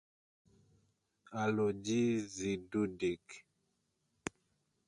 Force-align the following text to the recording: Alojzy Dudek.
Alojzy 1.41 2.51
Dudek. 2.71 3.25